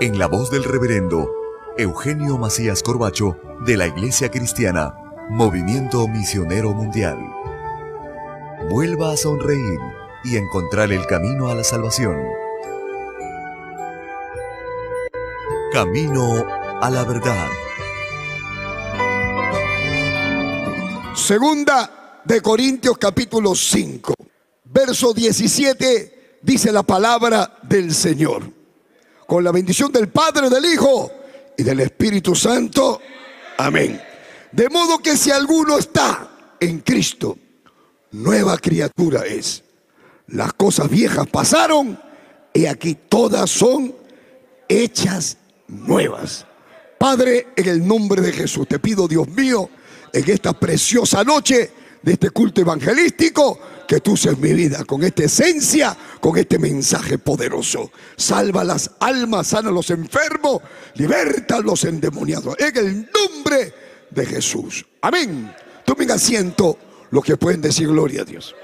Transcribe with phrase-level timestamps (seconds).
[0.00, 1.30] en la voz del reverendo
[1.76, 3.36] Eugenio Macías Corbacho
[3.66, 4.94] de la Iglesia Cristiana,
[5.28, 7.18] Movimiento Misionero Mundial.
[8.70, 9.78] Vuelva a sonreír
[10.24, 12.16] y encontrar el camino a la salvación.
[15.70, 16.46] Camino
[16.80, 17.48] a la verdad.
[21.14, 24.14] Segunda de Corintios capítulo 5,
[24.64, 28.59] verso 17 dice la palabra del Señor.
[29.30, 31.08] Con la bendición del Padre, del Hijo
[31.56, 33.00] y del Espíritu Santo.
[33.58, 34.02] Amén.
[34.50, 37.38] De modo que si alguno está en Cristo,
[38.10, 39.62] nueva criatura es.
[40.26, 41.96] Las cosas viejas pasaron
[42.52, 43.94] y aquí todas son
[44.68, 45.36] hechas
[45.68, 46.44] nuevas.
[46.98, 49.70] Padre, en el nombre de Jesús, te pido, Dios mío,
[50.12, 51.70] en esta preciosa noche
[52.02, 57.18] de este culto evangelístico, que tú seas mi vida con esta esencia, con este mensaje
[57.18, 57.90] poderoso.
[58.16, 60.60] Salva las almas, sana a los enfermos,
[60.94, 62.56] liberta a los endemoniados.
[62.58, 63.74] En el nombre
[64.10, 64.86] de Jesús.
[65.02, 65.52] Amén.
[65.84, 66.78] Tomen asiento
[67.10, 68.54] los que pueden decir gloria a Dios.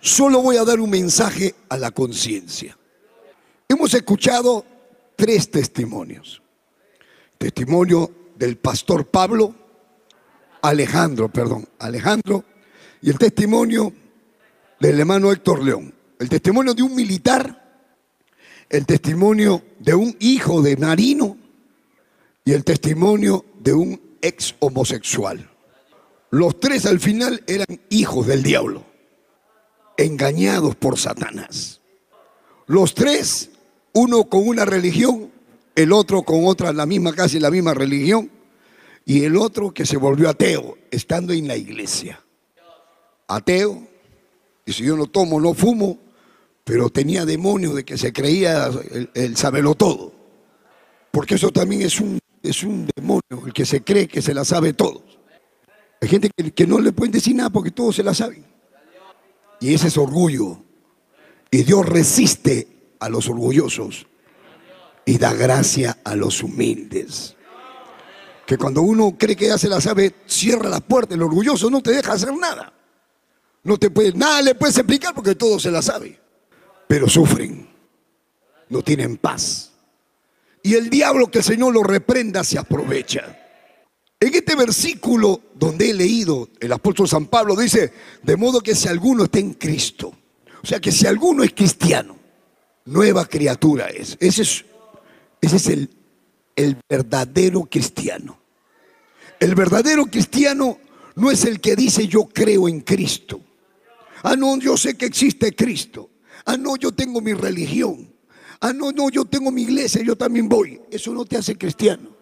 [0.00, 2.78] Solo voy a dar un mensaje a la conciencia.
[3.68, 4.64] Hemos escuchado
[5.16, 6.40] tres testimonios.
[7.36, 9.54] Testimonio del pastor Pablo,
[10.68, 12.44] Alejandro, perdón, Alejandro,
[13.02, 13.92] y el testimonio
[14.80, 15.94] del hermano Héctor León.
[16.18, 17.84] El testimonio de un militar,
[18.68, 21.36] el testimonio de un hijo de marino
[22.44, 25.50] y el testimonio de un ex homosexual.
[26.30, 28.84] Los tres al final eran hijos del diablo,
[29.96, 31.80] engañados por Satanás.
[32.66, 33.50] Los tres,
[33.92, 35.30] uno con una religión,
[35.74, 38.30] el otro con otra, la misma, casi la misma religión,
[39.08, 42.20] y el otro que se volvió ateo, estando en la iglesia.
[43.28, 43.86] Ateo,
[44.66, 46.00] y si yo no tomo, no fumo,
[46.64, 48.68] pero tenía demonios de que se creía
[49.14, 50.12] el, sabelo todo.
[51.12, 54.44] Porque eso también es un, es un demonio, el que se cree que se la
[54.44, 55.04] sabe todo.
[56.00, 58.44] Hay gente que, que no le pueden decir nada porque todos se la saben.
[59.60, 60.58] Y ese es orgullo.
[61.52, 62.66] Y Dios resiste
[62.98, 64.08] a los orgullosos
[65.04, 67.35] y da gracia a los humildes.
[68.46, 71.14] Que cuando uno cree que ya se la sabe, cierra la puerta.
[71.14, 72.72] El orgulloso no te deja hacer nada.
[73.64, 76.20] No te puede, nada le puedes explicar porque todo se la sabe.
[76.86, 77.68] Pero sufren.
[78.68, 79.72] No tienen paz.
[80.62, 83.36] Y el diablo que el Señor lo reprenda se aprovecha.
[84.18, 87.92] En este versículo donde he leído, el apóstol San Pablo dice,
[88.22, 90.12] de modo que si alguno está en Cristo,
[90.62, 92.16] o sea que si alguno es cristiano,
[92.86, 94.16] nueva criatura es.
[94.18, 94.64] Ese es,
[95.40, 95.90] ese es el,
[96.56, 98.38] el verdadero cristiano.
[99.38, 100.78] El verdadero cristiano
[101.14, 103.40] no es el que dice yo creo en Cristo.
[104.22, 106.10] Ah, no, yo sé que existe Cristo.
[106.46, 108.12] Ah, no, yo tengo mi religión.
[108.60, 110.80] Ah, no, no, yo tengo mi iglesia, yo también voy.
[110.90, 112.16] Eso no te hace cristiano.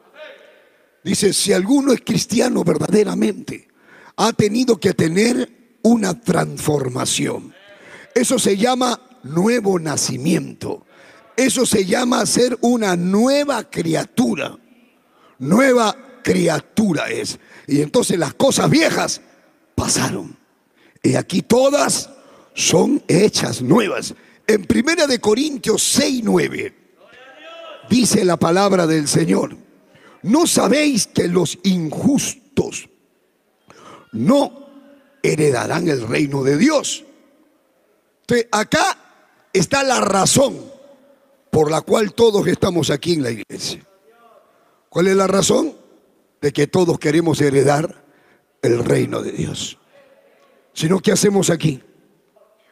[1.05, 3.69] Dice, si alguno es cristiano verdaderamente,
[4.17, 7.55] ha tenido que tener una transformación.
[8.15, 10.87] Eso se llama nuevo nacimiento.
[11.37, 14.57] Eso se llama ser una nueva criatura.
[15.39, 17.39] Nueva criatura es.
[17.67, 19.21] Y entonces las cosas viejas
[19.75, 20.37] pasaron.
[21.03, 22.11] Y aquí todas
[22.55, 24.15] son hechas nuevas.
[24.47, 26.75] En Primera de Corintios 6, 9
[27.89, 29.57] dice la palabra del Señor.
[30.23, 32.89] ¿No sabéis que los injustos
[34.13, 34.69] no
[35.23, 37.05] heredarán el reino de Dios?
[38.23, 38.99] Entonces, acá
[39.53, 40.74] está la razón
[41.55, 43.81] por la cual todos estamos aquí en la iglesia.
[44.89, 45.73] ¿Cuál es la razón?
[46.41, 48.05] De que todos queremos heredar
[48.61, 49.79] el reino de Dios.
[50.73, 51.81] Sino, ¿qué hacemos aquí?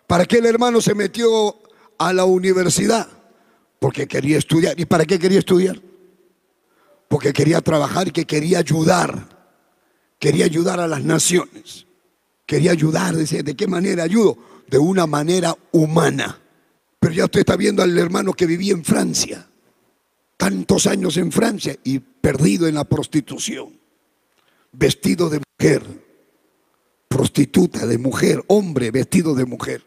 [0.08, 1.60] ¿Para qué el hermano se metió
[1.96, 3.06] a la universidad?
[3.78, 4.78] Porque quería estudiar.
[4.80, 5.80] ¿Y para qué quería estudiar?
[7.06, 9.28] Porque quería trabajar y que quería ayudar.
[10.18, 11.86] Quería ayudar a las naciones.
[12.46, 13.14] Quería ayudar.
[13.14, 14.38] Decía, ¿de qué manera ayudo?
[14.66, 16.40] De una manera humana.
[17.02, 19.44] Pero ya usted está viendo al hermano que vivía en Francia.
[20.36, 23.76] Tantos años en Francia y perdido en la prostitución.
[24.70, 25.82] Vestido de mujer.
[27.08, 28.44] Prostituta de mujer.
[28.46, 29.84] Hombre vestido de mujer.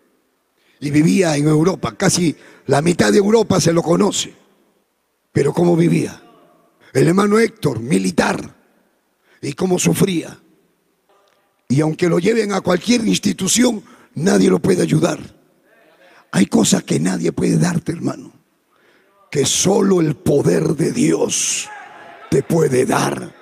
[0.81, 1.95] y vivía en Europa.
[1.95, 2.35] Casi
[2.65, 4.33] la mitad de Europa se lo conoce.
[5.31, 6.21] Pero ¿cómo vivía?
[6.91, 8.53] El hermano Héctor, militar,
[9.41, 10.37] y cómo sufría.
[11.69, 13.81] Y aunque lo lleven a cualquier institución,
[14.15, 15.44] nadie lo puede ayudar.
[16.31, 18.33] Hay cosas que nadie puede darte, hermano,
[19.31, 21.69] que solo el poder de Dios
[22.29, 23.33] te puede dar.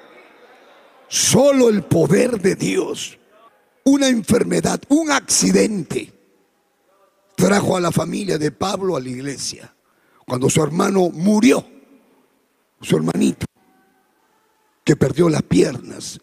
[1.08, 3.18] Solo el poder de Dios.
[3.86, 6.14] Una enfermedad, un accidente
[7.36, 9.76] trajo a la familia de Pablo a la iglesia.
[10.26, 11.66] Cuando su hermano murió,
[12.82, 13.46] su hermanito,
[14.84, 16.20] que perdió las piernas,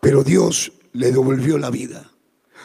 [0.00, 2.10] pero Dios le devolvió la vida.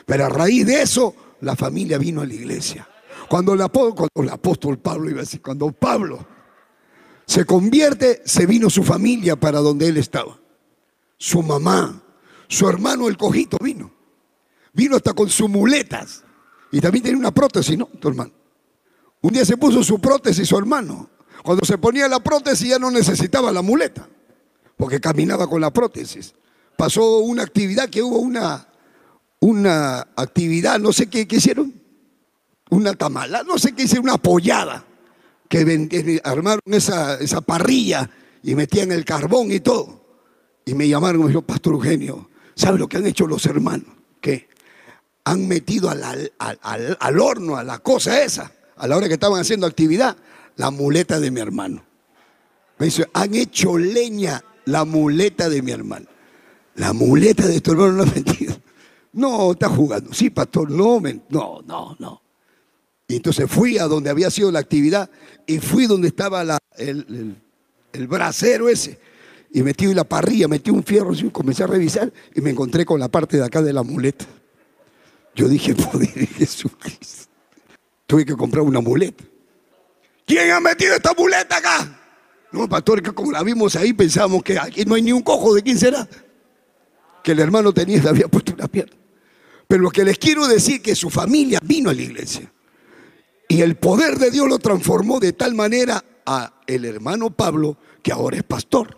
[0.06, 2.88] Pero a raíz de eso, la familia vino a la iglesia.
[3.34, 6.24] Cuando el, apóstol, Pablo iba a cuando Pablo
[7.26, 10.40] se convierte, se vino su familia para donde él estaba.
[11.18, 12.00] Su mamá,
[12.48, 13.92] su hermano el cojito vino.
[14.72, 16.24] Vino hasta con sus muletas.
[16.72, 17.88] Y también tenía una prótesis, ¿no?
[17.88, 18.34] Tu hermano.
[19.22, 21.10] Un día se puso su prótesis su hermano.
[21.44, 24.08] Cuando se ponía la prótesis ya no necesitaba la muleta,
[24.78, 26.36] porque caminaba con la prótesis.
[26.78, 28.68] Pasó una actividad que hubo una,
[29.40, 31.82] una actividad, no sé qué, hicieron,
[32.78, 34.86] una tamala, no sé qué hicieron, una apoyada,
[35.48, 38.10] que armaron esa, esa parrilla
[38.42, 40.02] y metían el carbón y todo.
[40.66, 43.88] Y me llamaron me dijo, Pastor Eugenio, ¿sabe lo que han hecho los hermanos?
[44.22, 44.48] ¿Qué?
[45.26, 50.18] Han metido al, horno, a la cosa esa, a la hora que estaban haciendo actividad,
[50.56, 51.84] la muleta de mi hermano.
[52.78, 56.08] Me dice, han hecho leña la muleta de mi hermano.
[56.76, 58.56] La muleta de tu hermano no ha metido.
[59.14, 60.14] No, está jugando.
[60.14, 61.00] Sí, pastor, no,
[61.30, 62.23] no, no, no.
[63.08, 65.10] Y entonces fui a donde había sido la actividad
[65.46, 67.36] y fui donde estaba el,
[67.92, 69.00] el, brasero ese.
[69.52, 73.00] Y metí la parrilla, metí un fierro y comencé a revisar y me encontré con
[73.00, 74.26] la parte de acá de la muleta.
[75.36, 77.30] Yo dije, poder de Jesucristo.
[78.08, 79.24] Tuve que comprar una muleta.
[80.26, 82.00] ¿Quién ha metido esta muleta acá?
[82.52, 85.56] No, pastor, que como la vimos ahí pensamos que aquí no hay ni un cojo
[85.56, 86.08] de quién será.
[87.24, 88.96] Que el hermano tenía le había puesto una pierna.
[89.68, 92.53] Pero lo que les quiero decir es que su familia vino a la iglesia.
[93.48, 98.12] Y el poder de Dios lo transformó de tal manera a el hermano Pablo que
[98.12, 98.98] ahora es pastor.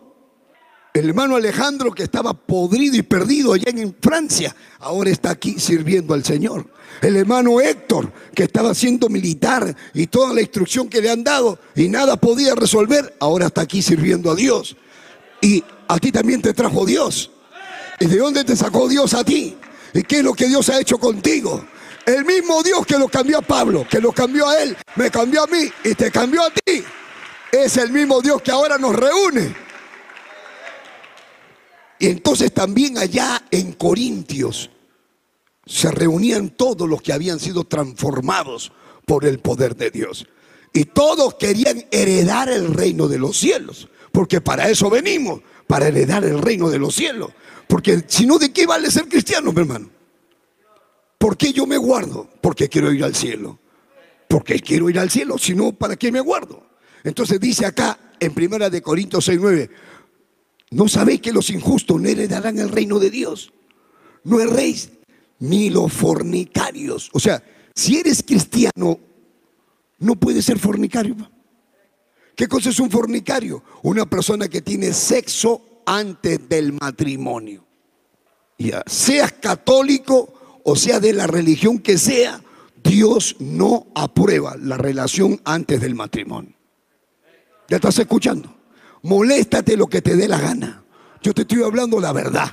[0.94, 6.13] El hermano Alejandro que estaba podrido y perdido allá en Francia, ahora está aquí sirviendo
[6.13, 6.69] al Señor.
[7.01, 11.59] El hermano Héctor que estaba siendo militar y toda la instrucción que le han dado
[11.75, 14.77] y nada podía resolver, ahora está aquí sirviendo a Dios.
[15.42, 17.30] Y a ti también te trajo Dios.
[18.00, 19.57] ¿Y de dónde te sacó Dios a ti?
[19.94, 21.65] ¿Y qué es lo que Dios ha hecho contigo?
[22.06, 25.44] El mismo Dios que lo cambió a Pablo, que lo cambió a él, me cambió
[25.44, 26.84] a mí y te cambió a ti.
[27.52, 29.56] Es el mismo Dios que ahora nos reúne.
[31.98, 34.69] Y entonces también allá en Corintios
[35.66, 38.72] se reunían todos los que habían sido transformados
[39.06, 40.28] por el poder de Dios.
[40.74, 46.24] Y todos querían heredar el reino de los cielos, porque para eso venimos, para heredar
[46.24, 47.31] el reino de los cielos.
[47.68, 49.94] Porque si no, ¿de qué vale ser cristiano, mi hermano?
[51.18, 52.30] ¿Por qué yo me guardo?
[52.42, 53.60] Porque quiero ir al cielo.
[54.28, 56.64] Porque quiero ir al cielo, si no, ¿para qué me guardo?
[57.04, 59.70] Entonces dice acá en Primera de Corintios 6:9,
[60.72, 63.54] ¿no sabéis que los injustos no heredarán el reino de Dios?
[64.24, 64.90] No erréis,
[65.40, 67.10] ni los fornicarios.
[67.14, 67.44] O sea,
[67.76, 69.00] si eres cristiano,
[70.00, 71.16] no puedes ser fornicario.
[72.36, 73.64] ¿Qué cosa es un fornicario?
[73.84, 77.64] Una persona que tiene sexo antes del matrimonio.
[78.57, 80.34] Ya, seas católico
[80.68, 82.42] o sea de la religión que sea,
[82.84, 86.54] Dios no aprueba la relación antes del matrimonio.
[87.69, 88.54] ¿Ya estás escuchando?
[89.04, 90.84] Moléstate lo que te dé la gana.
[91.22, 92.52] Yo te estoy hablando la verdad.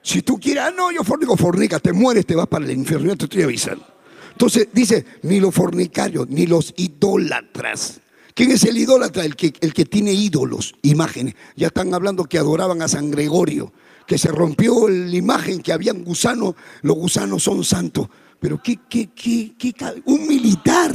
[0.00, 3.08] Si tú quieres, ah, no, yo fornico, fornica, te mueres, te vas para el infierno,
[3.08, 3.84] ya te estoy avisando.
[4.30, 8.00] Entonces dice, ni los fornicarios, ni los idólatras.
[8.34, 9.24] ¿Quién es el idólatra?
[9.24, 11.34] El que, el que tiene ídolos, imágenes.
[11.56, 13.72] Ya están hablando que adoraban a San Gregorio
[14.06, 18.08] que se rompió la imagen que habían gusanos, los gusanos son santos.
[18.38, 20.92] Pero ¿qué, qué, qué, qué un militar,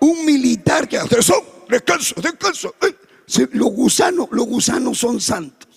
[0.00, 2.74] un militar que eso, descanso, descanso.
[3.52, 5.68] Los gusanos, los gusanos son santos.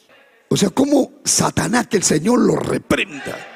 [0.50, 3.53] O sea, como Satanás que el Señor lo reprenda.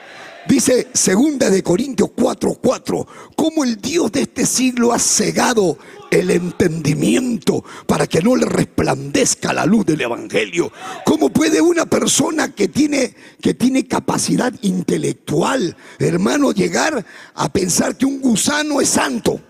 [0.48, 5.78] Dice segunda de Corintios 4:4, 4, cómo el Dios de este siglo ha cegado
[6.10, 10.72] el entendimiento para que no le resplandezca la luz del evangelio.
[11.06, 18.06] ¿Cómo puede una persona que tiene que tiene capacidad intelectual, hermano, llegar a pensar que
[18.06, 19.42] un gusano es santo?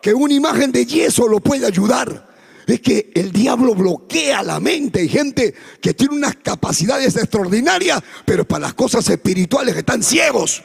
[0.00, 2.25] Que una imagen de yeso lo puede ayudar
[2.74, 5.00] es que el diablo bloquea la mente.
[5.00, 10.62] Hay gente que tiene unas capacidades extraordinarias, pero para las cosas espirituales están ciegos.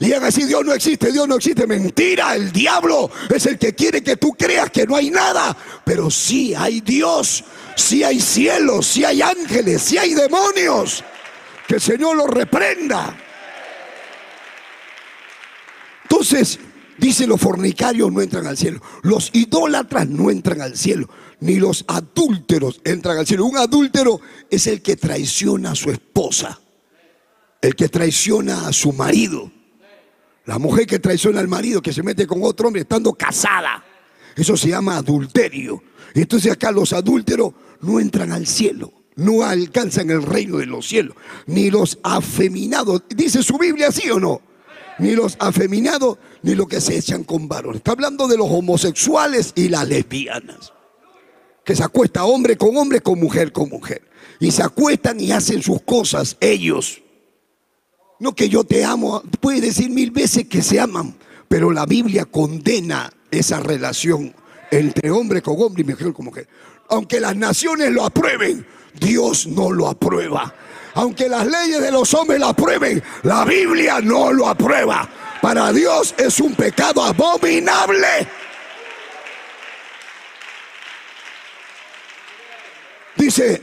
[0.00, 1.66] Y hagan así, Dios no existe, Dios no existe.
[1.66, 5.56] Mentira, el diablo es el que quiere que tú creas que no hay nada.
[5.84, 7.44] Pero sí hay Dios,
[7.76, 11.04] sí hay cielos, sí hay ángeles, sí hay demonios.
[11.68, 13.16] Que el Señor los reprenda.
[16.02, 16.58] Entonces,
[16.98, 21.08] dice los fornicarios no entran al cielo, los idólatras no entran al cielo,
[21.40, 23.44] ni los adúlteros entran al cielo.
[23.44, 24.20] Un adúltero
[24.50, 26.60] es el que traiciona a su esposa,
[27.60, 29.50] el que traiciona a su marido.
[30.46, 33.82] La mujer que traiciona al marido, que se mete con otro hombre estando casada.
[34.36, 35.82] Eso se llama adulterio.
[36.14, 41.16] Entonces acá los adúlteros no entran al cielo, no alcanzan el reino de los cielos,
[41.46, 43.02] ni los afeminados.
[43.08, 44.40] ¿Dice su Biblia sí o no?
[44.98, 47.78] Ni los afeminados, ni los que se echan con varones.
[47.78, 50.72] Está hablando de los homosexuales y las lesbianas.
[51.64, 54.02] Que se acuesta hombre con hombre, con mujer con mujer.
[54.40, 57.02] Y se acuestan y hacen sus cosas ellos.
[58.20, 61.16] No que yo te amo, puede decir mil veces que se aman,
[61.48, 64.34] pero la Biblia condena esa relación
[64.70, 66.48] entre hombre con hombre y mujer con mujer.
[66.88, 68.66] Aunque las naciones lo aprueben,
[68.98, 70.54] Dios no lo aprueba.
[70.94, 75.08] Aunque las leyes de los hombres lo aprueben, la Biblia no lo aprueba.
[75.42, 78.28] Para Dios es un pecado abominable.
[83.16, 83.62] Dice,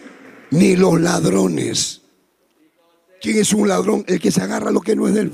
[0.52, 2.02] ni los ladrones
[3.22, 4.04] ¿Quién es un ladrón?
[4.08, 5.32] El que se agarra lo que no es de él.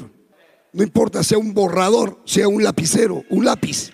[0.74, 3.92] No importa sea un borrador, sea un lapicero, un lápiz,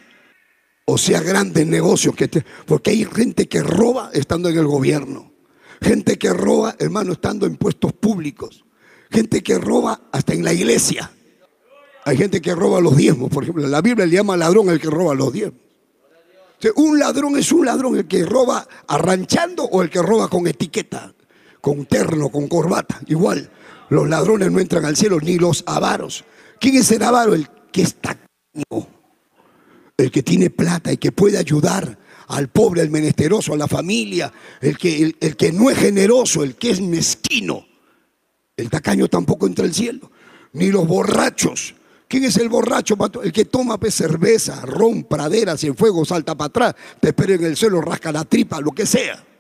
[0.86, 2.28] o sea grande negocio, que
[2.66, 5.32] porque hay gente que roba estando en el gobierno,
[5.84, 8.66] gente que roba, hermano, estando en puestos públicos,
[9.12, 11.12] gente que roba hasta en la iglesia.
[12.06, 13.68] Hay gente que roba los diezmos, por ejemplo.
[13.68, 15.62] La Biblia le llama ladrón al que roba los diezmos.
[16.76, 21.14] un ladrón es un ladrón, el que roba arranchando o el que roba con etiqueta,
[21.62, 23.52] con terno, con corbata, igual.
[23.90, 26.26] Los ladrones no entran al cielo, ni los avaros.
[26.60, 27.34] ¿Quién es el avaro?
[27.36, 28.18] El que está
[29.98, 34.32] el que tiene plata y que puede ayudar al pobre, al menesteroso, a la familia,
[34.62, 37.66] el que, el, que no es generoso, el que es mezquino.
[38.56, 40.12] El tacaño tampoco entra al cielo,
[40.54, 41.76] ni los borrachos.
[42.08, 42.96] ¿Quién es el borracho?
[43.24, 47.56] El que toma pues, cerveza, ron, pradera, fuego, salta para atrás, te espera en el
[47.56, 49.33] suelo, rasca la tripa, lo que sea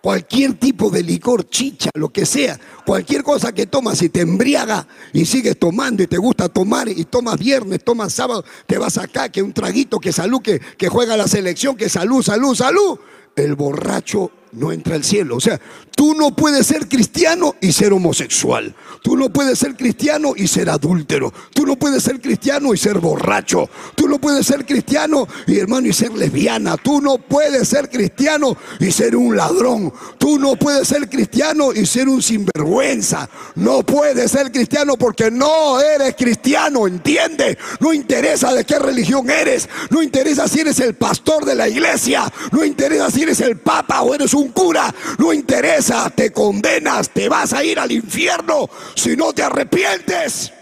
[0.00, 4.86] cualquier tipo de licor, chicha, lo que sea, cualquier cosa que tomas y te embriaga
[5.12, 9.28] y sigues tomando y te gusta tomar y tomas viernes, tomas sábado, te vas acá,
[9.28, 12.98] que un traguito, que salud, que, que juega la selección, que salud, salud, salud.
[13.36, 15.36] El borracho no entra al cielo.
[15.36, 15.60] O sea,
[15.94, 18.74] tú no puedes ser cristiano y ser homosexual.
[19.02, 21.32] Tú no puedes ser cristiano y ser adúltero.
[21.54, 23.68] Tú no puedes ser cristiano y ser borracho.
[23.94, 26.76] Tú no puedes ser cristiano y hermano y ser lesbiana.
[26.76, 29.92] Tú no puedes ser cristiano y ser un ladrón.
[30.18, 33.28] Tú no puedes ser cristiano y ser un sinvergüenza.
[33.54, 37.56] No puedes ser cristiano porque no eres cristiano, ¿entiende?
[37.80, 39.68] No interesa de qué religión eres.
[39.90, 42.30] No interesa si eres el pastor de la iglesia.
[42.52, 44.92] No interesa si eres el papa o eres un cura.
[45.18, 50.52] No interesa, te condenas, te vas a ir al infierno si no te arrepientes.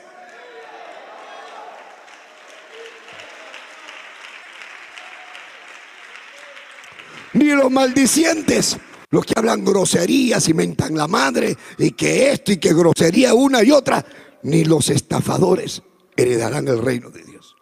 [7.35, 8.76] Ni los maldicientes,
[9.11, 13.62] los que hablan groserías y mentan la madre, y que esto y que grosería una
[13.62, 14.04] y otra,
[14.42, 15.82] ni los estafadores
[16.16, 17.54] heredarán el reino de Dios.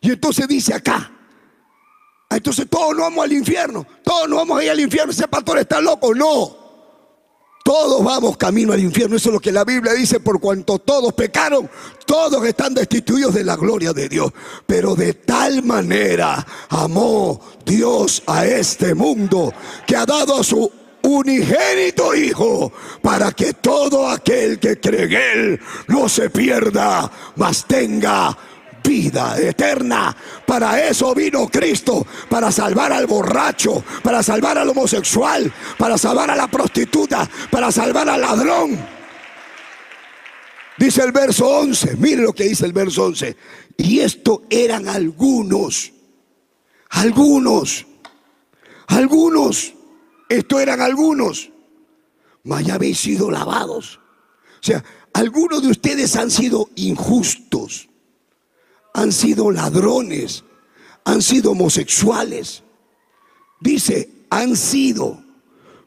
[0.00, 1.11] Y entonces dice acá,
[2.36, 5.58] entonces todos no vamos al infierno, todos no vamos a ir al infierno, ese pastor
[5.58, 6.62] está loco, no.
[7.64, 9.16] Todos vamos camino al infierno.
[9.16, 10.18] Eso es lo que la Biblia dice.
[10.18, 11.70] Por cuanto todos pecaron,
[12.06, 14.32] todos están destituidos de la gloria de Dios.
[14.66, 19.54] Pero de tal manera amó Dios a este mundo
[19.86, 20.70] que ha dado a su
[21.02, 28.36] unigénito Hijo para que todo aquel que cree en Él no se pierda, mas tenga
[28.82, 30.14] vida eterna.
[30.46, 36.36] Para eso vino Cristo, para salvar al borracho, para salvar al homosexual, para salvar a
[36.36, 38.78] la prostituta, para salvar al ladrón.
[40.78, 43.36] Dice el verso 11, mire lo que dice el verso 11.
[43.76, 45.92] Y esto eran algunos,
[46.90, 47.86] algunos,
[48.88, 49.74] algunos,
[50.28, 51.50] esto eran algunos,
[52.44, 54.00] mas ya habéis sido lavados.
[54.60, 57.88] O sea, algunos de ustedes han sido injustos
[58.94, 60.44] han sido ladrones,
[61.04, 62.62] han sido homosexuales.
[63.60, 65.22] Dice, han sido,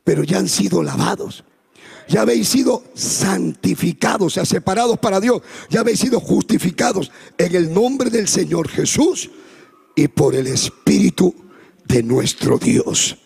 [0.04, 1.44] pero ya han sido lavados.
[2.08, 5.42] Ya habéis sido santificados, o sea, separados para Dios.
[5.70, 9.32] Ya habéis sido justificados en el nombre del Señor Jesús
[9.96, 11.34] y por el Espíritu
[11.86, 13.18] de nuestro Dios.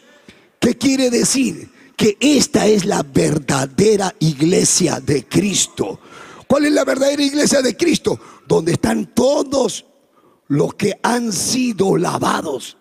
[0.60, 1.70] ¿Qué quiere decir?
[1.98, 6.00] Que esta es la verdadera iglesia de Cristo
[6.50, 8.20] ¿Cuál es la verdadera iglesia de Cristo?
[8.48, 9.86] Donde están todos
[10.48, 12.76] los que han sido lavados,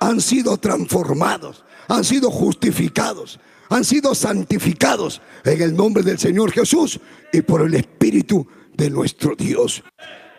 [0.00, 6.98] han sido transformados, han sido justificados, han sido santificados en el nombre del Señor Jesús
[7.30, 9.84] y por el Espíritu de nuestro Dios.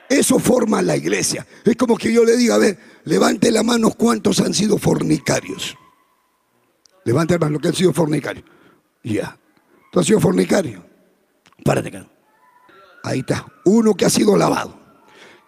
[0.10, 1.46] Eso forma la iglesia.
[1.64, 5.78] Es como que yo le diga, a ver, levante la mano cuántos han sido fornicarios.
[7.04, 8.46] Levante la mano que han sido fornicarios.
[9.04, 9.38] Ya.
[9.92, 10.84] ¿Tú has sido fornicario?
[11.64, 12.15] Párate acá.
[13.06, 13.46] Ahí está.
[13.66, 14.78] Uno que ha sido lavado.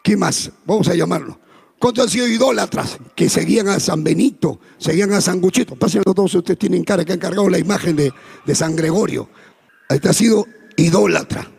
[0.04, 0.52] ¿Qué más?
[0.66, 1.40] Vamos a llamarlo.
[1.80, 2.98] ¿Cuántos han sido idólatras?
[3.16, 5.76] Que seguían a San Benito, seguían a San Guchito.
[5.76, 8.14] Pásenlo todos, ustedes tienen cara que han cargado la imagen de,
[8.46, 9.30] de San Gregorio.
[9.90, 10.46] Este ha sido
[10.76, 11.52] idólatra.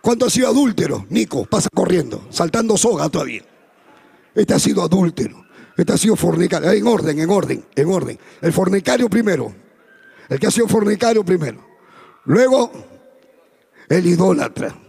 [0.00, 1.06] ¿Cuánto ha sido adúltero?
[1.10, 3.42] Nico, pasa corriendo, saltando soga todavía.
[4.34, 5.44] Este ha sido adúltero.
[5.76, 6.70] Este ha sido fornicario.
[6.70, 8.18] En orden, en orden, en orden.
[8.40, 9.54] El fornicario primero.
[10.28, 11.66] El que ha sido fornicario primero.
[12.24, 12.70] Luego,
[13.88, 14.85] el idólatra.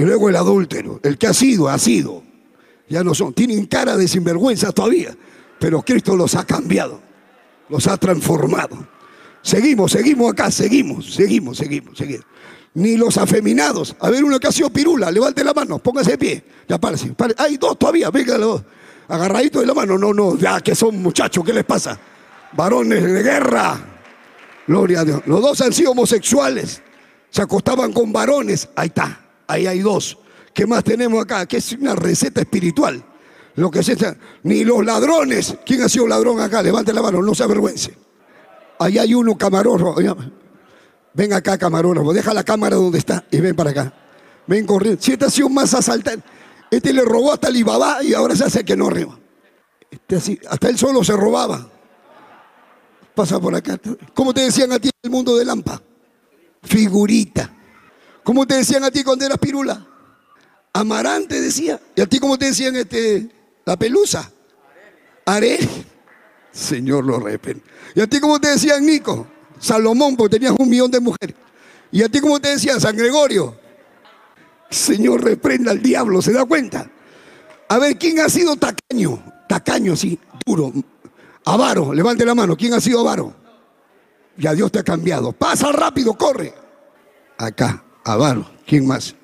[0.00, 0.98] Y luego el adúltero.
[1.02, 2.22] El que ha sido, ha sido.
[2.88, 3.34] Ya no son.
[3.34, 5.14] Tienen cara de sinvergüenza todavía.
[5.58, 7.02] Pero Cristo los ha cambiado.
[7.68, 8.88] Los ha transformado.
[9.42, 12.24] Seguimos, seguimos acá, seguimos, seguimos, seguimos, seguimos.
[12.72, 13.94] Ni los afeminados.
[14.00, 16.44] A ver, uno que ha sido pirula, levante la mano, póngase de pie.
[16.66, 17.14] Ya párese.
[17.36, 18.62] Hay dos todavía, venga los dos.
[19.06, 19.98] Agarraditos de la mano.
[19.98, 22.00] No, no, ya que son muchachos, ¿qué les pasa?
[22.52, 23.78] Varones de guerra.
[24.66, 25.20] Gloria a Dios.
[25.26, 26.80] Los dos han sido homosexuales.
[27.28, 28.66] Se acostaban con varones.
[28.74, 29.26] Ahí está.
[29.50, 30.16] Ahí hay dos.
[30.54, 31.44] ¿Qué más tenemos acá?
[31.46, 33.04] Que es una receta espiritual.
[33.56, 33.96] Lo que se
[34.44, 35.56] ni los ladrones.
[35.66, 36.62] ¿Quién ha sido ladrón acá?
[36.62, 37.96] Levante la mano, no se avergüence.
[38.78, 39.96] Ahí hay uno camarógrafo.
[41.14, 42.12] Ven acá, camarógrafo.
[42.12, 43.92] Deja la cámara donde está y ven para acá.
[44.46, 45.02] Ven corriendo.
[45.02, 46.24] Si este ha sido más asaltante.
[46.70, 49.18] Este le robó hasta Alibaba y ahora se hace que no arriba.
[49.90, 51.68] Este así, hasta él solo se robaba.
[53.16, 53.80] Pasa por acá.
[54.14, 55.82] ¿Cómo te decían a ti el mundo de Lampa?
[56.62, 57.56] Figurita.
[58.24, 59.86] ¿Cómo te decían a ti cuando eras pirula?
[60.72, 61.80] Amarante decía.
[61.96, 63.28] ¿Y a ti cómo te decían este,
[63.64, 64.30] la pelusa?
[65.26, 65.58] Are.
[66.52, 67.62] Señor lo repen.
[67.94, 69.26] ¿Y a ti cómo te decían Nico?
[69.58, 71.36] Salomón, porque tenías un millón de mujeres.
[71.92, 73.58] ¿Y a ti cómo te decían San Gregorio?
[74.70, 76.88] Señor reprenda al diablo, ¿se da cuenta?
[77.68, 79.22] A ver, ¿quién ha sido tacaño?
[79.48, 80.72] Tacaño, sí, duro.
[81.44, 82.56] Avaro, levante la mano.
[82.56, 83.34] ¿Quién ha sido avaro?
[84.36, 85.32] Ya Dios te ha cambiado.
[85.32, 86.54] Pasa rápido, corre.
[87.36, 88.46] Acá, avaro.
[88.66, 89.14] ¿Quién más?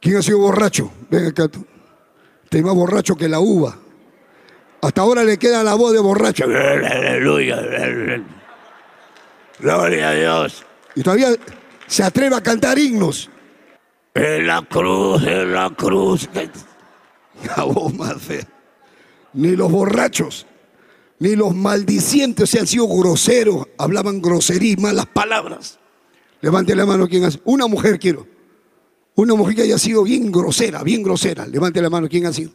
[0.00, 0.90] ¿Quién ha sido borracho?
[1.10, 1.64] Ven acá tú.
[2.48, 3.76] Te más borracho que la uva.
[4.82, 6.44] Hasta ahora le queda la voz de borracho.
[6.44, 7.60] Aleluya.
[9.58, 10.64] Gloria a Dios.
[10.94, 11.28] Y todavía
[11.86, 13.30] se atreve a cantar himnos.
[14.14, 16.28] En la cruz, en la cruz.
[17.56, 18.46] La voz más fea.
[19.32, 20.46] Ni los borrachos,
[21.18, 25.78] ni los maldicientes se han sido groseros, hablaban groserías, malas palabras.
[26.46, 27.40] Levante la mano quien hace.
[27.44, 28.24] Una mujer quiero.
[29.16, 31.44] Una mujer que haya sido bien grosera, bien grosera.
[31.44, 32.52] Levante la mano, ¿quién ha sido?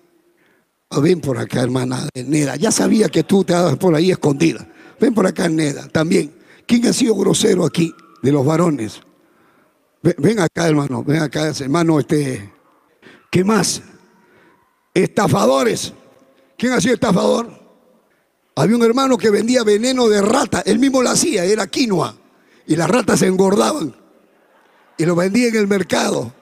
[0.90, 2.56] Ah, ven por acá, hermana Neda.
[2.56, 4.66] Ya sabía que tú te dabas por ahí escondida.
[4.98, 6.34] Ven por acá, Neda, también.
[6.66, 9.02] ¿Quién ha sido grosero aquí de los varones?
[10.02, 11.04] Ven, acá, hermano.
[11.04, 12.00] Ven acá, hermano.
[12.00, 12.50] Este,
[13.30, 13.82] ¿Qué más?
[14.94, 15.92] Estafadores.
[16.58, 17.52] ¿Quién ha sido estafador?
[18.56, 20.64] Había un hermano que vendía veneno de rata.
[20.66, 22.21] Él mismo lo hacía, era quinoa.
[22.72, 23.94] Y las ratas se engordaban.
[24.98, 26.34] Y lo vendía en el mercado.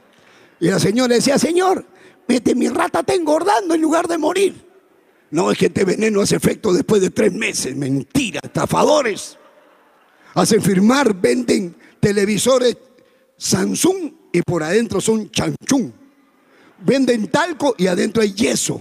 [0.60, 1.84] Y la señora decía, Señor,
[2.28, 4.64] vete, mi rata está engordando en lugar de morir.
[5.32, 7.76] No, es que este veneno hace efecto después de tres meses.
[7.76, 9.40] Mentira, estafadores.
[10.36, 12.78] Hacen firmar, venden televisores
[13.36, 15.92] Samsung y por adentro son chanchún.
[16.86, 18.80] Venden talco y adentro hay yeso.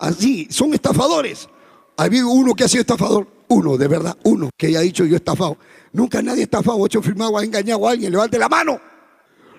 [0.00, 1.48] Así, son estafadores.
[1.96, 5.58] Había uno que ha sido estafador, uno, de verdad, uno que haya dicho yo estafado.
[5.92, 8.12] Nunca nadie estafado, hecho firmado, ha engañado a alguien.
[8.12, 8.80] Levante la mano.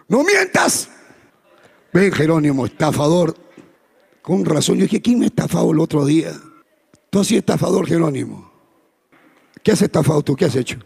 [0.07, 0.89] No mientas.
[1.91, 3.35] Ven, Jerónimo, estafador.
[4.21, 6.31] Con razón, yo dije, ¿quién me estafado el otro día?
[7.09, 8.51] Tú has estafador, Jerónimo.
[9.63, 10.35] ¿Qué has estafado tú?
[10.35, 10.77] ¿Qué has hecho?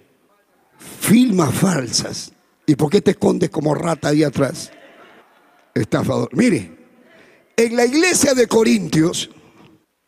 [0.78, 2.32] Filmas falsas.
[2.66, 4.72] ¿Y por qué te escondes como rata ahí atrás?
[5.74, 6.30] Estafador.
[6.34, 6.72] Mire,
[7.58, 9.30] en la iglesia de Corintios,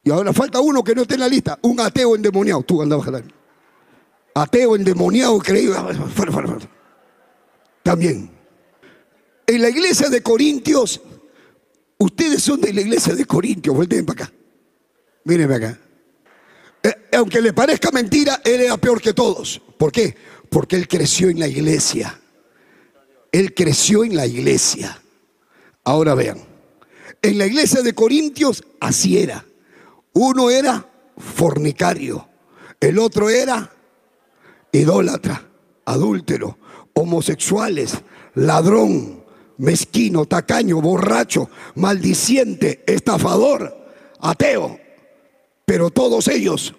[0.05, 2.61] y ahora falta uno que no esté en la lista, un ateo endemoniado.
[2.61, 3.33] Tú andabas jalando.
[4.35, 5.75] Ateo endemoniado, creído.
[7.81, 8.29] También.
[9.47, 11.01] En la iglesia de Corintios,
[11.97, 14.33] ustedes son de la iglesia de Corintios, vuelven para acá.
[15.23, 15.79] Mírenme acá.
[16.83, 19.59] Eh, aunque le parezca mentira, él era peor que todos.
[19.75, 20.15] ¿Por qué?
[20.51, 22.21] Porque él creció en la iglesia.
[23.31, 25.01] Él creció en la iglesia.
[25.83, 26.37] Ahora vean,
[27.23, 29.43] en la iglesia de Corintios así era.
[30.17, 32.25] Uno era fornicario,
[32.79, 33.69] el otro era
[34.71, 35.41] idólatra,
[35.83, 36.57] adúltero,
[36.93, 37.95] homosexuales,
[38.35, 39.25] ladrón,
[39.57, 43.75] mezquino, tacaño, borracho, maldiciente, estafador,
[44.21, 44.79] ateo.
[45.65, 46.73] Pero todos ellos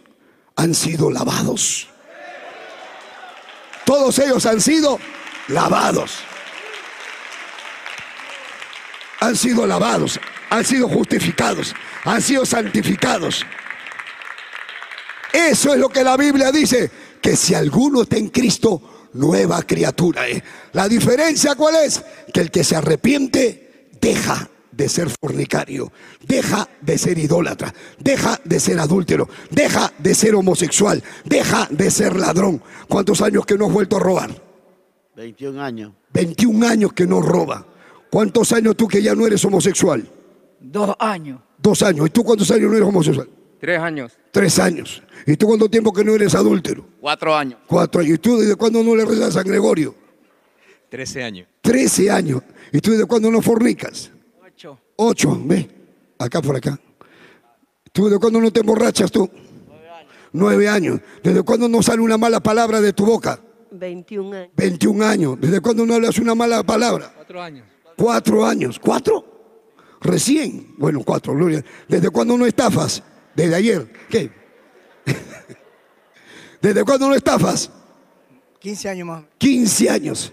[0.56, 1.88] han sido lavados.
[3.84, 4.98] Todos ellos han sido
[5.48, 6.20] lavados.
[9.20, 10.20] Han sido lavados,
[10.50, 13.44] han sido justificados, han sido santificados.
[15.32, 20.26] Eso es lo que la Biblia dice, que si alguno está en Cristo, nueva criatura
[20.28, 20.42] es.
[20.72, 22.02] La diferencia cuál es?
[22.32, 25.90] Que el que se arrepiente deja de ser fornicario,
[26.26, 32.16] deja de ser idólatra, deja de ser adúltero, deja de ser homosexual, deja de ser
[32.16, 32.62] ladrón.
[32.88, 34.30] ¿Cuántos años que no has vuelto a robar?
[35.16, 35.92] 21 años.
[36.12, 37.66] 21 años que no roba.
[38.10, 40.06] ¿Cuántos años tú que ya no eres homosexual?
[40.60, 41.40] Dos años.
[41.58, 42.06] Dos años.
[42.06, 43.28] ¿Y tú cuántos años no eres homosexual?
[43.60, 44.12] Tres años.
[44.30, 45.02] Tres años.
[45.26, 46.86] ¿Y tú cuánto tiempo que no eres adúltero?
[47.00, 47.58] Cuatro años.
[47.66, 48.14] Cuatro años.
[48.14, 49.94] ¿Y tú desde cuándo no le rezas a San Gregorio?
[50.88, 51.48] Trece años.
[51.60, 52.42] Trece años.
[52.72, 54.10] ¿Y tú desde cuándo no fornicas?
[54.44, 54.78] Ocho.
[54.96, 55.40] Ocho.
[55.44, 55.68] Ve.
[56.18, 56.78] Acá por acá.
[57.92, 59.28] ¿Tú desde cuándo no te emborrachas tú?
[60.32, 61.00] Nueve años.
[61.22, 63.40] ¿Desde cuándo no sale una mala palabra de tu boca?
[63.70, 64.50] 21 años.
[64.54, 65.40] 21 años.
[65.40, 67.12] ¿Desde cuándo no hablas una mala palabra?
[67.14, 67.66] Cuatro años.
[67.96, 68.78] Cuatro años.
[68.78, 69.35] ¿Cuatro?
[70.06, 70.74] Recién.
[70.78, 71.64] Bueno, cuatro, Gloria.
[71.88, 73.02] ¿Desde cuándo no estafas?
[73.34, 73.92] Desde ayer.
[74.08, 74.30] ¿Qué?
[76.62, 77.70] ¿Desde cuándo no estafas?
[78.60, 79.24] 15 años más.
[79.38, 80.32] 15 años.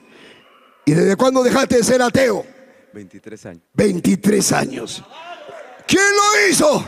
[0.85, 2.45] ¿Y desde cuándo dejaste de ser ateo?
[2.93, 3.61] 23 años.
[3.73, 5.03] 23 años.
[5.87, 6.85] ¿Quién lo hizo?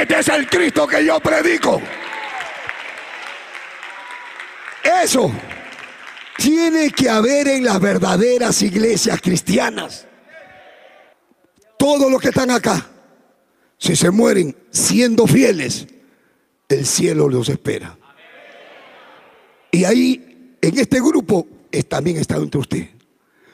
[0.00, 1.80] Este es el Cristo que yo predico.
[4.82, 5.32] Eso
[6.38, 10.06] tiene que haber en las verdaderas iglesias cristianas.
[11.76, 12.86] Todos los que están acá,
[13.76, 15.88] si se mueren siendo fieles,
[16.68, 17.98] el cielo los espera.
[19.72, 21.48] Y ahí, en este grupo,
[21.88, 22.88] también está entre usted.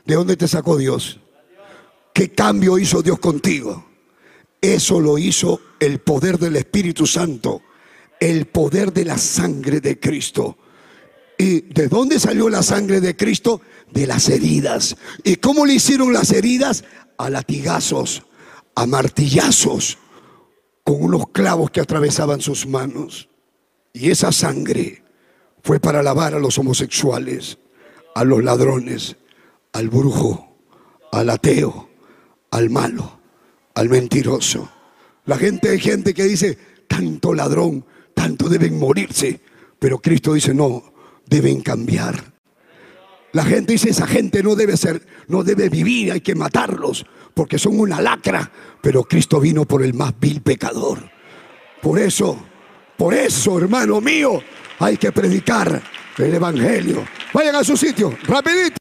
[0.04, 1.18] ¿De dónde te sacó Dios?
[2.12, 3.86] ¿Qué cambio hizo Dios contigo?
[4.60, 7.62] Eso lo hizo el poder del Espíritu Santo,
[8.20, 10.58] el poder de la sangre de Cristo.
[11.44, 13.60] ¿Y de dónde salió la sangre de Cristo?
[13.92, 14.96] De las heridas.
[15.22, 16.84] ¿Y cómo le hicieron las heridas?
[17.18, 18.22] A latigazos,
[18.74, 19.98] a martillazos,
[20.84, 23.28] con unos clavos que atravesaban sus manos.
[23.92, 25.02] Y esa sangre
[25.62, 27.58] fue para lavar a los homosexuales,
[28.14, 29.16] a los ladrones,
[29.74, 30.56] al brujo,
[31.12, 31.90] al ateo,
[32.52, 33.20] al malo,
[33.74, 34.70] al mentiroso.
[35.26, 36.56] La gente hay gente que dice,
[36.88, 39.42] tanto ladrón, tanto deben morirse.
[39.78, 40.93] Pero Cristo dice, no,
[41.26, 42.34] deben cambiar.
[43.32, 47.58] La gente dice, esa gente no debe ser, no debe vivir, hay que matarlos, porque
[47.58, 48.50] son una lacra.
[48.80, 51.10] Pero Cristo vino por el más vil pecador.
[51.82, 52.40] Por eso,
[52.96, 54.40] por eso, hermano mío,
[54.78, 55.82] hay que predicar
[56.16, 57.04] el Evangelio.
[57.32, 58.76] Vayan a su sitio, rapidito.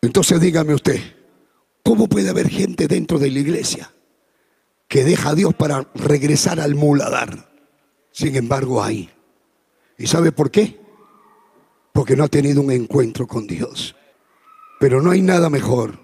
[0.00, 1.00] Entonces dígame usted,
[1.82, 3.90] ¿cómo puede haber gente dentro de la iglesia
[4.88, 7.52] que deja a Dios para regresar al muladar?
[8.10, 9.10] Sin embargo, hay.
[9.96, 10.80] ¿Y sabe por qué?
[11.92, 13.94] Porque no ha tenido un encuentro con Dios.
[14.80, 16.00] Pero no hay nada mejor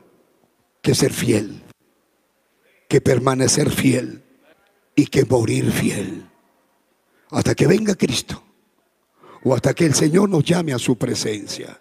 [0.82, 1.62] que ser fiel,
[2.88, 4.22] que permanecer fiel
[4.94, 6.28] y que morir fiel.
[7.30, 8.42] Hasta que venga Cristo
[9.44, 11.80] o hasta que el Señor nos llame a su presencia.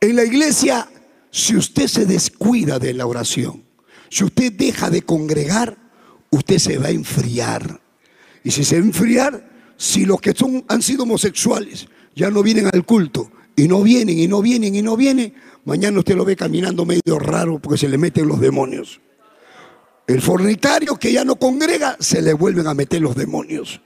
[0.00, 0.88] En la iglesia,
[1.30, 3.64] si usted se descuida de la oración,
[4.10, 5.76] si usted deja de congregar,
[6.34, 7.80] usted se va a enfriar.
[8.42, 12.42] Y si se va a enfriar, si los que son, han sido homosexuales ya no
[12.42, 16.24] vienen al culto y no vienen y no vienen y no vienen, mañana usted lo
[16.24, 19.00] ve caminando medio raro porque se le meten los demonios.
[20.06, 23.80] El fornicario que ya no congrega, se le vuelven a meter los demonios.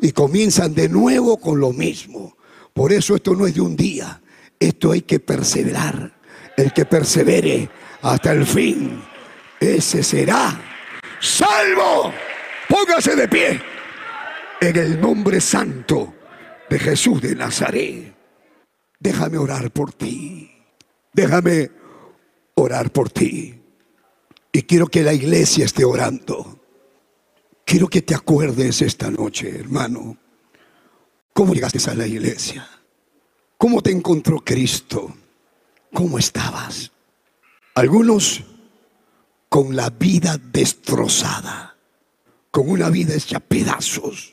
[0.00, 2.36] Y comienzan de nuevo con lo mismo.
[2.74, 4.20] Por eso esto no es de un día.
[4.60, 6.20] Esto hay que perseverar.
[6.56, 7.70] El que persevere
[8.02, 9.00] hasta el fin,
[9.60, 10.71] ese será
[11.22, 12.12] salvo.
[12.68, 13.62] Póngase de pie
[14.60, 16.14] en el nombre santo
[16.68, 18.14] de Jesús de Nazaret.
[18.98, 20.50] Déjame orar por ti.
[21.12, 21.70] Déjame
[22.54, 23.60] orar por ti.
[24.52, 26.60] Y quiero que la iglesia esté orando.
[27.64, 30.16] Quiero que te acuerdes esta noche, hermano.
[31.32, 32.68] ¿Cómo llegaste a la iglesia?
[33.56, 35.14] ¿Cómo te encontró Cristo?
[35.92, 36.92] ¿Cómo estabas?
[37.74, 38.44] Algunos
[39.52, 41.76] con la vida destrozada,
[42.50, 44.32] con una vida hecha pedazos,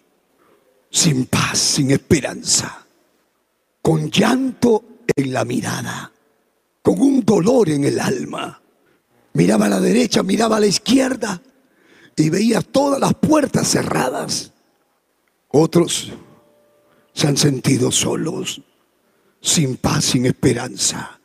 [0.89, 2.85] sin paz, sin esperanza,
[3.81, 6.09] con llanto en la mirada,
[6.81, 8.61] con un dolor en el alma.
[9.33, 11.41] Miraba a la derecha, miraba a la izquierda
[12.15, 14.53] y veía todas las puertas cerradas.
[15.49, 16.13] Otros
[17.11, 18.61] se han sentido solos,
[19.41, 21.19] sin paz, sin esperanza.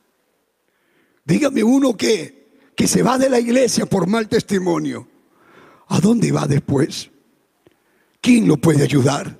[1.24, 2.43] Dígame uno que,
[2.76, 5.08] que se va de la iglesia por mal testimonio.
[5.88, 7.10] ¿A dónde va después?
[8.20, 9.38] ¿Quién lo puede ayudar?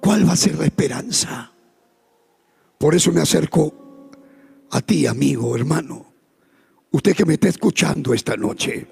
[0.00, 1.52] ¿Cuál va a ser la esperanza?
[2.78, 3.74] Por eso me acerco
[4.70, 6.12] a ti, amigo, hermano.
[6.90, 8.86] Usted que me está escuchando esta noche.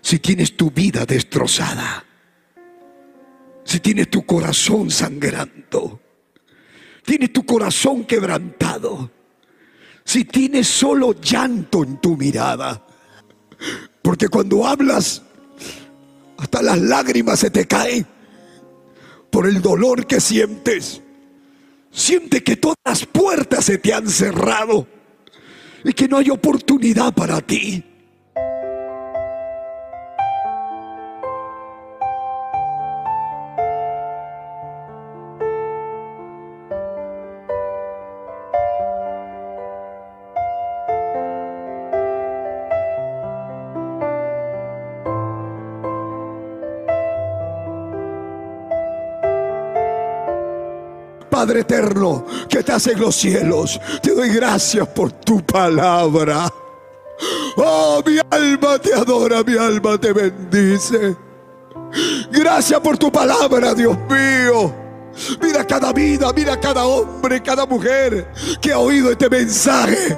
[0.00, 2.04] Si tienes tu vida destrozada,
[3.64, 6.00] si tienes tu corazón sangrando,
[7.04, 9.10] tienes tu corazón quebrantado,
[10.04, 12.84] si tienes solo llanto en tu mirada,
[14.02, 15.22] porque cuando hablas,
[16.38, 18.06] hasta las lágrimas se te caen
[19.30, 21.00] por el dolor que sientes.
[21.90, 24.86] Siente que todas las puertas se te han cerrado
[25.84, 27.84] y que no hay oportunidad para ti.
[51.42, 56.48] Padre eterno que estás en los cielos, te doy gracias por tu palabra.
[57.56, 61.16] Oh, mi alma te adora, mi alma te bendice.
[62.30, 64.72] Gracias por tu palabra, Dios mío.
[65.42, 70.16] Mira cada vida, mira cada hombre, cada mujer que ha oído este mensaje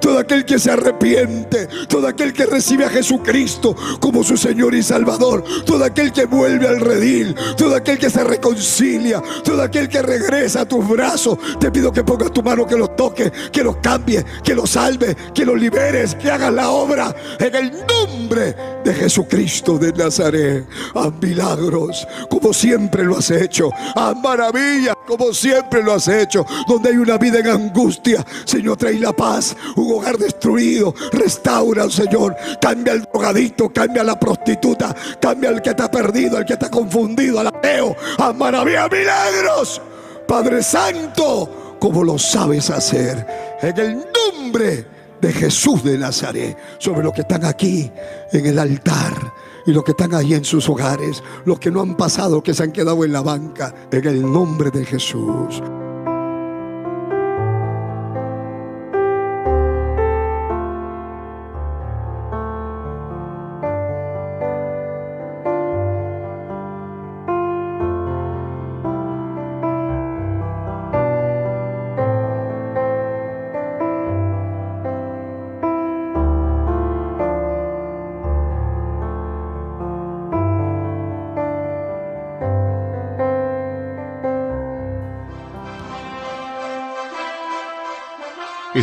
[0.00, 4.82] todo aquel que se arrepiente, todo aquel que recibe a Jesucristo como su Señor y
[4.82, 10.02] Salvador, todo aquel que vuelve al redil, todo aquel que se reconcilia, todo aquel que
[10.02, 13.76] regresa a tus brazos, te pido que pongas tu mano, que los toque, que los
[13.78, 18.94] cambie, que los salve, que los liberes, que hagas la obra en el nombre de
[18.94, 20.66] Jesucristo de Nazaret.
[20.94, 26.90] A milagros, como siempre lo has hecho, a maravillas, como siempre lo has hecho, donde
[26.90, 30.94] hay una vida en angustia, Señor, trae la paz un hogar destruido.
[31.12, 32.36] Restaura, Señor.
[32.60, 36.70] Cambia al drogadito, cambia a la prostituta, cambia al que está perdido, al que está
[36.70, 37.96] confundido, al ateo.
[38.18, 39.80] A maravilla, milagros.
[40.26, 43.26] Padre Santo, como lo sabes hacer.
[43.60, 44.86] En el nombre
[45.20, 46.56] de Jesús de Nazaret.
[46.78, 47.90] Sobre los que están aquí
[48.32, 49.32] en el altar
[49.66, 52.62] y los que están ahí en sus hogares, los que no han pasado, que se
[52.62, 55.62] han quedado en la banca, en el nombre de Jesús.